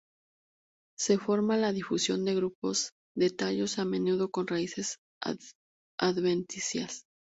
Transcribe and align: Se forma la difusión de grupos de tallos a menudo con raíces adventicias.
Se 0.97 1.19
forma 1.19 1.57
la 1.57 1.71
difusión 1.73 2.25
de 2.25 2.33
grupos 2.33 2.93
de 3.15 3.29
tallos 3.29 3.77
a 3.77 3.85
menudo 3.85 4.31
con 4.31 4.47
raíces 4.47 4.97
adventicias. 5.99 7.05